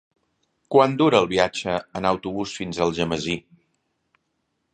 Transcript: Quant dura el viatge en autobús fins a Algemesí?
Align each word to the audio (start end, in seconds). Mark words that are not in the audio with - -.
Quant 0.75 0.95
dura 1.01 1.19
el 1.23 1.29
viatge 1.35 1.75
en 2.01 2.09
autobús 2.13 2.57
fins 2.63 2.81
a 2.81 2.85
Algemesí? 2.87 3.37